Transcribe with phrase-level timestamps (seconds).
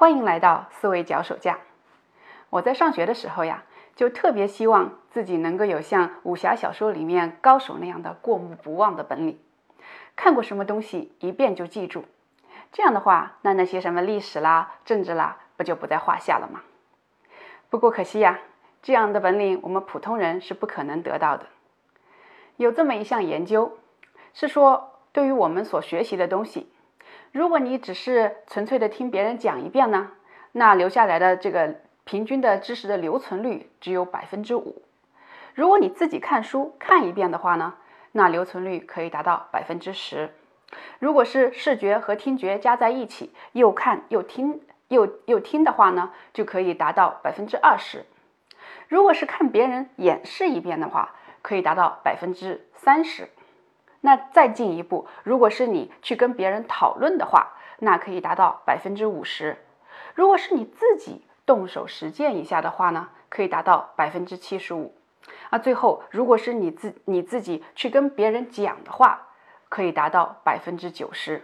[0.00, 1.58] 欢迎来到思维脚手架。
[2.48, 3.64] 我在上学的时候呀，
[3.94, 9.38] 就特别希望自己能够有像武侠小说里面高手那样的过目不忘的本领，
[10.16, 12.06] 看过什么东西一遍就记住。
[12.72, 16.62] 这样的话，那那些什么历史啦、政治啦，不就不在话下了吗？
[17.68, 18.38] 不过可惜呀，
[18.80, 21.44] 这样的本领我们普通人是不可能得到的。
[22.56, 23.76] 有这么一项研究，
[24.32, 26.72] 是说对于我们所学习的东西。
[27.32, 30.10] 如果你只是纯粹的听别人讲一遍呢，
[30.52, 34.82] 那留下来的这个平均的知识的留存率只有百分之五。
[35.54, 37.74] 如果你自己看书看一遍的话呢，
[38.12, 40.30] 那留存率可以达到百分之十。
[40.98, 48.04] 如果是视觉和听觉加在一起，又看又听又又听的话呢，就可以达到百分之二十。
[48.88, 53.28] 如果是看别人演示一遍的话，可以达到百分之三十。
[54.00, 59.56] 那再进一步，如果是你去跟别人讨论的话，那可以达到百分之五十；
[60.14, 64.94] 如果是你自己动手实践一下的话呢，可以达到百分之七十五。
[65.50, 69.28] 啊，最后如果是你自你自己去跟别人讲的话，
[69.68, 71.42] 可以达到百分之九十。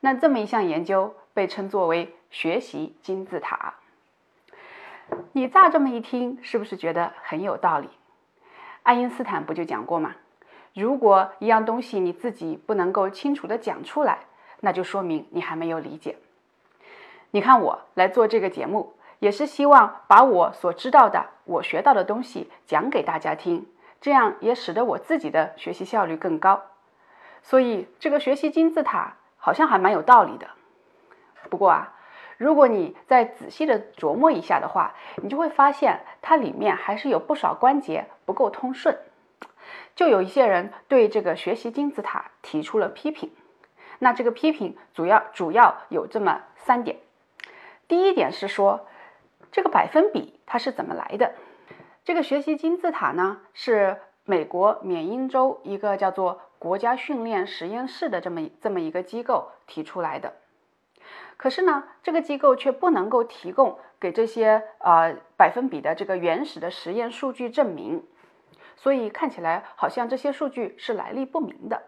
[0.00, 3.74] 那这么一项研究被称作为学习金字塔。
[5.32, 7.88] 你乍这么一听，是不是觉得很有道理？
[8.82, 10.16] 爱因斯坦不就讲过吗？
[10.82, 14.18] 如果一样东西你自己不能够清楚的讲出来，
[14.60, 16.16] 那就说明你还没有理解。
[17.30, 23.66] 你看我来做这个节目，也是希望把我所知道的、我学到的东西讲给大家听，
[24.02, 26.62] 这样也使得我自己的学习效率更高。
[27.42, 30.46] 所以这个学习金字塔好像还蛮有道理的。
[31.48, 31.94] 不过啊，
[32.36, 38.98] 如果你再仔细的琢磨一下的话，你就会发现它里面还是有不少关节不够通顺。
[39.94, 43.30] 就有一些人对这个学习金字塔提出了批评，
[43.98, 46.98] 那这个批评主要主要有这么三点。
[47.88, 48.86] 第一点是说，
[49.50, 51.34] 这个百分比它是怎么来的？
[52.04, 60.34] 这个学习金字塔呢，是美国缅因州一个叫做国家训练实验室的这么这么一个机构提出来的。
[61.36, 68.04] 可是呢，这个机构却不能够提供给这些呃百分比的这个原始的实验数据证明。
[68.76, 71.82] 所以看起来好像这些数据是来历不明的。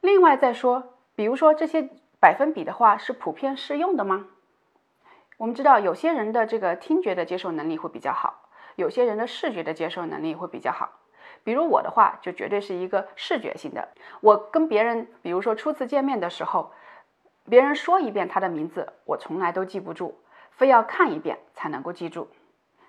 [0.00, 4.28] 另外再说，比如说这些百分比的话是普遍适用的吗？
[5.36, 10.90] 我们知道有些人的这个听觉的接受能力会比较好，有些人的视觉的接受能力会比较好。
[11.42, 13.88] 比如我的话，就绝对是一个视觉性的。
[14.20, 16.72] 我跟别人，比如说初次见面的时候，
[17.48, 20.18] 别人说一遍他的名字，我从来都记不住，
[20.50, 22.28] 非要看一遍才能够记住。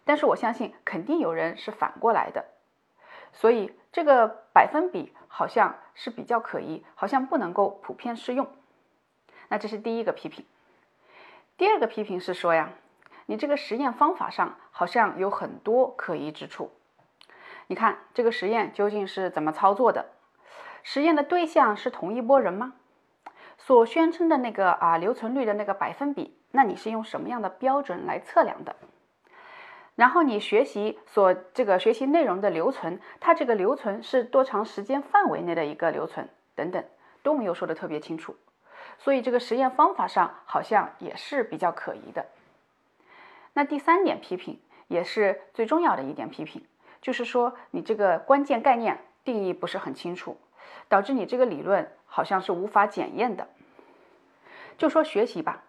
[0.04, 2.46] 但是我相信，肯定有人是反过来的，
[3.32, 8.48] 所以这个百分比好像是比较可疑，好像不能够普遍适用。
[9.50, 10.46] 那这是第一个批评。
[11.58, 12.72] 第二个批评是说呀，
[13.28, 16.72] 你这个实验方法上好像有很多可疑之处。
[17.68, 20.10] 你看这个实验究竟是怎么操作的？
[20.84, 22.74] 实验的对象是同一波人吗？
[23.58, 28.76] 所宣称的那个啊留存率的那个百分比，那你是用什么样的标准来测量的？
[30.02, 36.84] 然后你学习所这个学习内容的留存，它这个留存是多长时间范围内的一个留存等等
[37.22, 38.36] 都没有说的特别清楚，
[38.98, 42.26] 所以这个实验方法上好像也是比较可疑的。
[43.54, 46.66] 那第三点批评也是最重要的一点批评，
[47.00, 50.36] 就是说你这个关键概念定义不是很清楚，
[50.90, 53.48] 导致你这个理论好像是无法检验的。
[54.80, 55.62] 就说学习吧，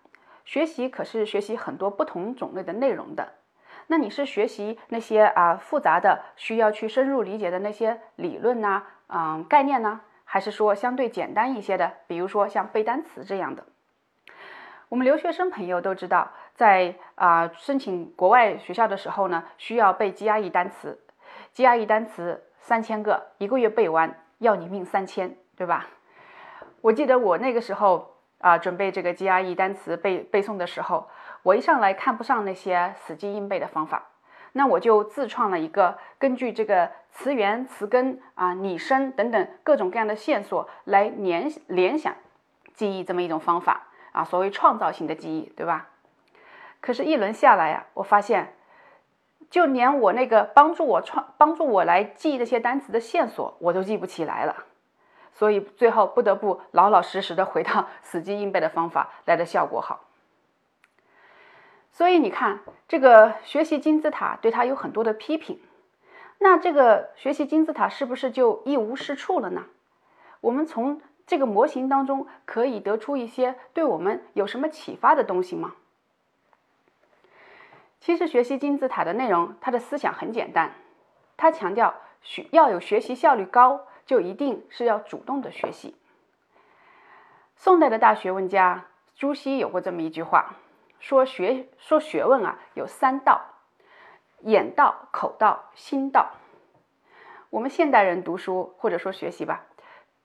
[0.47, 3.35] 学习可是学习很多不同种类的内容的。
[3.93, 8.83] 那你是学习那些啊复杂的需要去深入理解的那些理论呢？
[9.09, 10.01] 嗯，概念呢？
[10.25, 13.67] 还是说相对简单一些的，比如说像背单词这样的？
[14.89, 20.99] 我们留学生朋友都知道，在啊申请国外学校的时候呢，需要背 GRE 单词
[21.55, 25.87] ，GRE 单词三千个，一个月背完要你命三千，对吧？
[26.81, 31.07] 我记得我那个时候啊准备这个 GRE 单词背背诵的时候。
[31.43, 34.09] 我一上来看不上那些死记硬背的方法，
[34.53, 42.15] 那我就自创了一个根据这个词源、词根啊、拟声等等各种各样的线索来联联想
[42.75, 45.89] 记忆这么一种方法啊，所谓创造性的记忆，对吧？
[46.81, 48.55] 可是，一轮下来呀，我发现，
[49.51, 54.65] 就连我那个帮助我创、帮助我来记这些单词的线索，我都记不起来了，
[55.33, 60.01] 所以最后不得不老老实实的回到 死记硬背的方法来的效果好。
[61.93, 65.61] 所以你看，这个学习金字塔对它有很多的批评，
[66.39, 69.67] 那这个学习金字塔是不是就一无是处了呢？
[70.41, 75.75] 我们从这个模型当中可以得出一些对我们有什么启发的东西吗？
[78.01, 80.73] 其实学习金字塔的内容，它的思想很简单，
[81.37, 85.95] 它强调学要有学习效率高，就一定是要主动的学习。
[87.55, 90.57] 宋代的大学问家朱熹有过这么一句话，
[91.03, 93.43] 说学说学问啊有三道：
[94.43, 96.31] 眼道、口道、心道。
[97.51, 99.65] 我们现代人读书或者说学习吧，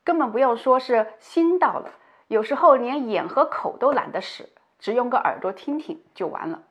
[0.03, 1.93] 根本不用说是心到了，
[2.27, 6.61] 有时候连眼和口都懒得使，只用个耳朵听听就完了。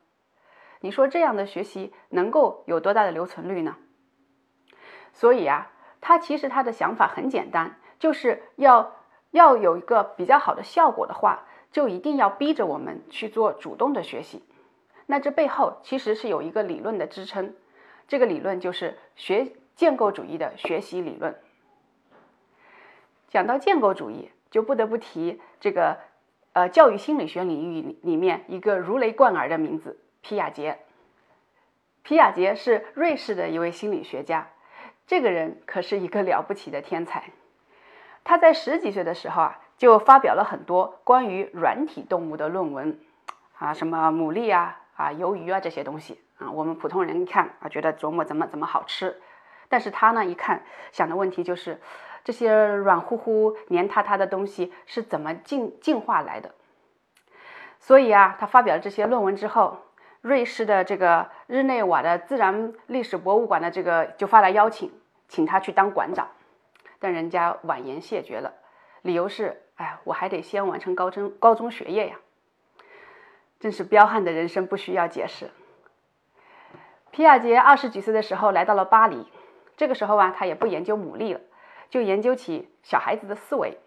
[0.79, 3.75] 你说这样的学习能够有多大的留存率呢？
[5.11, 5.69] 所以啊，
[5.99, 8.95] 他其实他的想法很简单，就是要
[9.31, 14.43] 要有一个比较好的效果的话，就一定要逼着我们去做主动的学习。
[15.05, 17.53] 那这背后其实是有一个理论的支撑，
[18.07, 21.35] 这个理论就是学建构主义的学习理论。
[23.29, 25.97] 讲到建构主义，就不得不提这个
[26.53, 29.99] 呃教育心理学领域里面一个如雷贯耳的名字。
[30.21, 30.79] 皮亚杰，
[32.03, 34.49] 皮亚杰是瑞士的一位心理学家，
[35.05, 37.31] 这个人可是一个了不起的天才。
[38.25, 42.99] 他在十几岁的时候啊，就发表了很多关于软体动物的论文，
[43.57, 49.21] 啊，什么牡蛎啊、啊鱿鱼啊这些东西啊，我们普通人一看啊，觉得琢磨怎么怎么好吃，
[49.69, 51.79] 但是他呢一看想的问题就是，
[52.23, 56.55] 这些软乎乎、黏塌塌的东西是怎么进进化来的？
[57.79, 59.83] 所以啊，他发表了这些论文之后。
[60.21, 64.91] 瑞士的这个日内瓦的自然历史博物馆的这个就发来邀请，
[65.29, 66.27] 请他去当馆长，
[66.99, 68.51] 但人家婉言谢绝了，
[69.03, 72.17] 理由是：哎，我还得先完成高中高中学业呀。
[73.59, 75.49] 真是彪悍的人生，不需要解释。
[77.09, 79.25] 皮亚杰二十几岁的时候来到了巴黎，
[79.75, 81.41] 这个时候啊，他也不研究牡蛎了，
[81.89, 83.79] 就研究起小孩子的思维。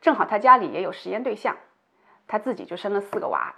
[0.00, 1.56] 正好他家里也有实验对象，
[2.28, 3.54] 他自己就生了四个娃。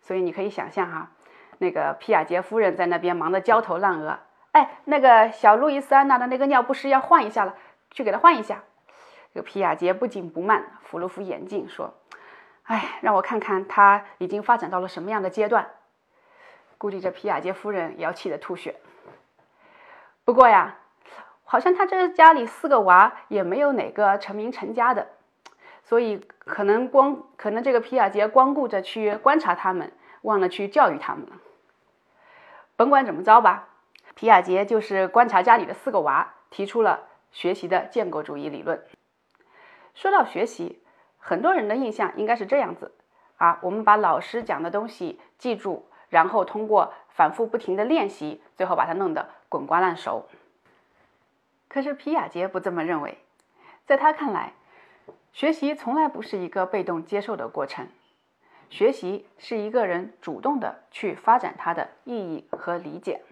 [0.00, 1.10] 所以你可以想象哈，
[1.58, 4.20] 那个皮亚杰夫人在那边忙得焦头烂额。
[4.52, 7.56] 哎，那个小路易斯安娜的那个尿不湿要换一下了，
[7.90, 8.62] 去给她换一下。
[9.34, 11.92] 这个皮亚杰不紧不慢，扶了扶眼镜，说
[12.62, 15.70] ：“哎，让我看看他已经发展到了什么样的阶段。”
[16.78, 18.76] 估计这皮亚杰夫人也要气得吐血。
[20.24, 20.76] 不过呀，
[21.42, 25.08] 好像他这家里四个娃也没有哪个成名成家的。
[25.82, 29.92] 所以可能光可能这个皮亚杰光顾着去观察他们，
[30.22, 31.32] 忘了去教育他们了。
[32.76, 33.68] 甭管怎么着吧，
[34.14, 37.00] 皮亚杰就是观察家里的四个娃，提出了
[37.32, 38.80] 学习的建构主义理论。
[39.94, 40.80] 说到学习，
[41.18, 42.92] 很多人的印象应该是这样子
[43.36, 50.28] 啊，我们把老师讲的东西记住，然后通过反复不停的练习，最后把它弄得滚瓜烂熟。
[51.68, 53.18] 可是皮亚杰不这么认为，
[53.86, 54.52] 在他看来。
[55.32, 57.88] 学习从来不是一个被动接受的过程，
[58.70, 63.22] 学习是一个人主动的去发展它的意义和理解。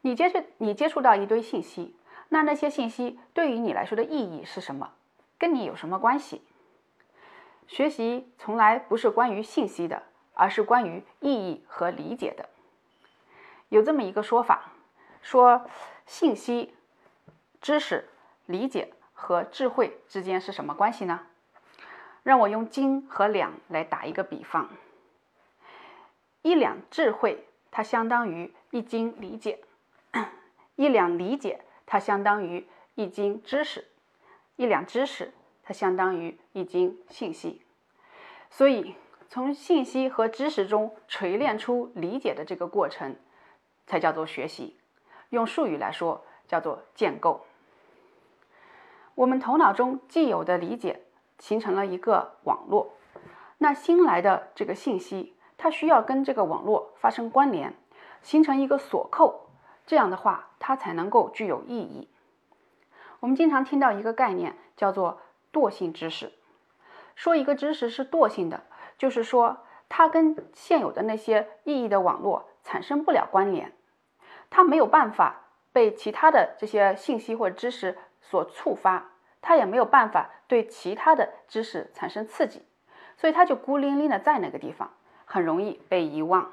[0.00, 1.94] 你接触你接触到一堆信息，
[2.30, 4.92] 那那些信息对于你来说的意义是什么？
[5.38, 6.42] 跟你有什么关系？
[7.66, 10.02] 学习从来不是关于信息的，
[10.34, 12.48] 而是关于意义和理解的。
[13.68, 14.72] 有这么一个说法，
[15.22, 15.66] 说
[16.06, 16.74] 信息、
[17.60, 18.08] 知识、
[18.46, 18.92] 理解。
[19.16, 21.20] 和智慧之间是什么关系呢？
[22.24, 24.68] 让我用斤和两来打一个比方。
[26.42, 29.60] 一两智慧，它相当于一斤理解；
[30.76, 33.84] 一两理解，它相当于一斤知识；
[34.56, 35.32] 一两知识，
[35.62, 37.62] 它相当于一斤信息。
[38.50, 38.94] 所以，
[39.28, 43.16] 从信息和知识中锤炼出理解的这个过程，
[43.86, 44.76] 才叫做学习。
[45.30, 47.44] 用术语来说，叫做建构。
[49.16, 51.02] 我们头脑中既有的理解
[51.38, 52.94] 形成了一个网络，
[53.58, 57.74] 那新来的这个信息，它需要跟这个网络发生关联，
[58.22, 59.48] 形成一个锁扣，
[59.84, 62.08] 这样的话，它才能够具有意义。
[63.24, 65.18] 我们经常听到一个概念叫做
[65.50, 66.30] 惰性知识，
[67.14, 68.64] 说一个知识是惰性的，
[68.98, 73.72] 就是说它跟现有的那些意义的网络产生不了关联，
[74.50, 77.96] 它没有办法被其他的这些信息或者知识。
[78.20, 79.12] 所触发，
[79.42, 82.62] 它也没有办法对其他的知识产生刺激，
[83.16, 84.90] 所以它就孤零零的在那个地方，
[85.26, 86.50] 很容易被遗忘。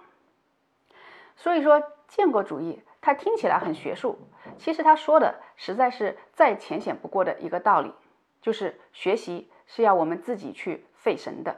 [1.36, 4.20] 所以说，建构主义它听起来很学术，
[4.62, 7.92] 其实他说的实在是再浅显不过的一个道理，
[8.44, 11.56] 就是学习是要我们自己去费神的。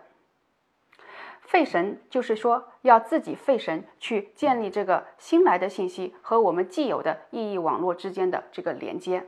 [1.41, 9.27] 费神就是说要自己费神去建立这个新来的信息和我们既有的意义网络之间的这个连接。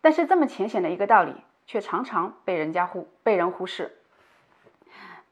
[0.00, 1.34] 但是这么浅显的一个道理，
[1.66, 3.98] 却常常被人家忽被人忽视。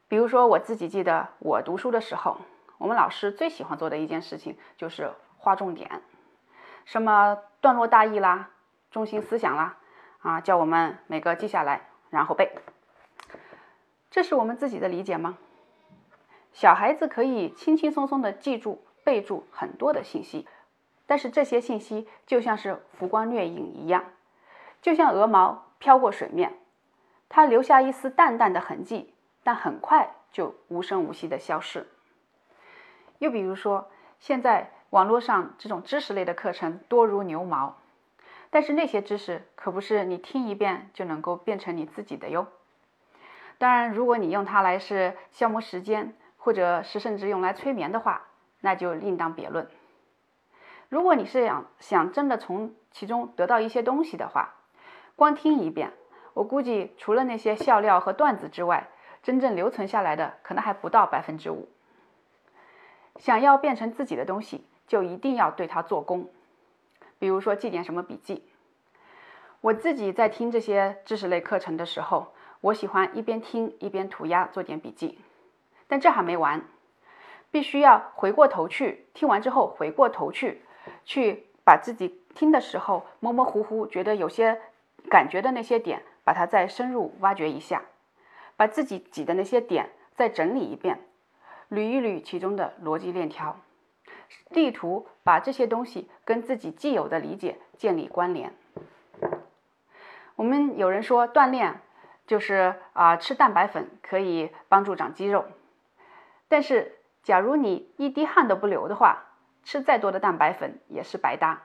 [0.09, 2.41] 比如说，我自己记得我读书的时候，
[2.77, 6.01] 我们老师最喜欢做的一件事情就是划重点，
[6.89, 8.49] 什么段落大意啦、
[8.89, 9.77] 中心思想啦，
[10.23, 12.51] 啊，叫我们每个记下来，然后背。
[14.09, 15.37] 这是我们自己的理解吗？
[16.51, 20.47] 小孩子可以轻轻松松的记住、背住很多的信息，
[21.05, 24.05] 但是这些信息就像是浮光掠影一样，
[24.81, 26.57] 就像鹅毛飘过水面，
[27.29, 31.87] 它留下一丝淡淡的痕迹，但很快就无声无息的消失。
[33.19, 37.77] 又比如说，现在网络上这种知识类的课程多如牛毛，
[38.49, 42.47] 但是那些知识可不是你听一遍就能够变成你自己的哟。
[43.57, 48.27] 当然，如果你用它来是消磨时间，或者是甚至用来催眠的话，
[48.61, 49.69] 那就另当别论。
[50.87, 54.55] 如果你是想想真的从其中得到一些东西的话，
[55.15, 55.91] 光听一遍，
[56.33, 58.87] 我估计除了那些笑料和段子之外，
[59.21, 61.67] 真正留存下来的可能还不到百分之五。
[63.17, 66.29] 想要变成自己的东西，就一定要对它做功。
[67.17, 68.43] 比如说记点什么笔记。
[69.61, 75.19] 我自己在听这些知识类课程的时候，我喜欢一边听一边涂鸦做点笔记。
[75.87, 76.65] 但这还没完，
[77.51, 80.61] 必须要回过头去听完之后，回过头去
[81.05, 84.61] 去把自己听的时候模模糊糊觉得有些
[85.09, 87.83] 感觉的那些点，把它再深入挖掘一下，
[88.55, 91.01] 把自己挤的那些点再整理一遍。
[91.69, 93.59] 捋一捋其中的逻辑链条，
[94.49, 98.53] 力图把这些东西跟自己既有的理解建立关联。
[100.35, 101.81] 我们有人说锻炼
[102.25, 105.45] 就是啊吃蛋白粉可以帮助长肌肉，
[106.47, 109.25] 但是假如你一滴汗都不流的话，
[109.63, 111.63] 吃再多的蛋白粉也是白搭。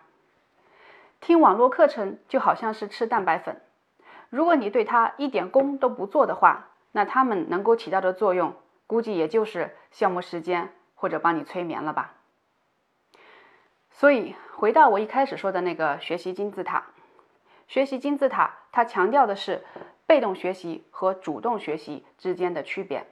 [1.21, 3.61] 听网络课程就好像是吃蛋白粉，
[4.29, 8.55] 如果你对它一点功都不做的话，那它们能够起到的作用。
[8.87, 12.13] 估计也就是消磨时间或者帮你催眠了吧。
[13.97, 16.85] 所以回到我一开始说的那个学习金字塔，
[17.69, 19.65] 学习金字塔它强调的是
[20.05, 23.07] 被动学习和主动学习之间的区别。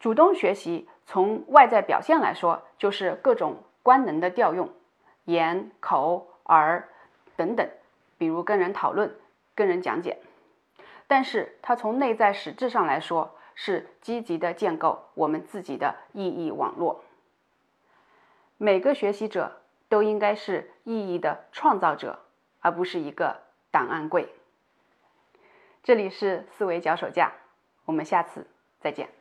[0.00, 4.68] 主动学习从外在表现来说，就是各种官能的调用，
[5.26, 6.88] 眼、口、耳
[7.36, 7.68] 等等，
[8.18, 9.14] 比如跟人讨论、
[9.54, 10.18] 跟人讲解。
[11.06, 17.04] 但是它从内在实质上来说，是积极的建构我们自己的意义网络。
[18.56, 22.20] 每个学习者都应该是意义的创造者，
[22.60, 23.40] 而不是一个
[23.70, 24.28] 档案柜。
[25.82, 27.32] 这里是思维脚手架，
[27.86, 28.46] 我们下次
[28.80, 29.17] 再见。